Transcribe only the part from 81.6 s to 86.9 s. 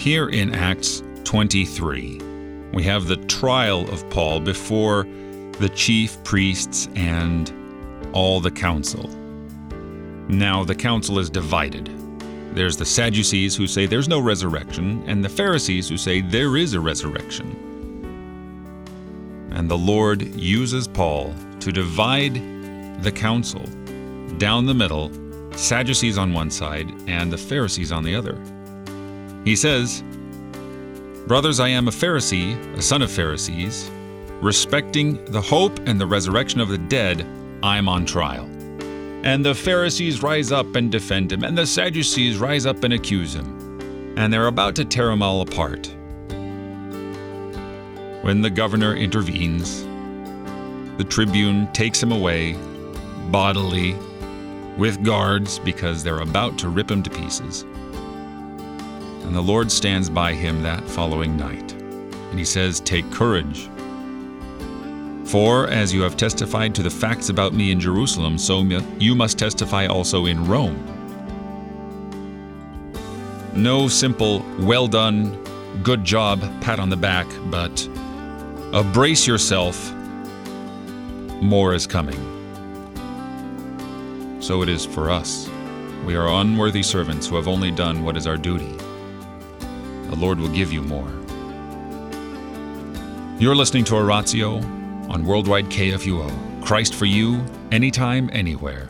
is coming. So it is for us. We are unworthy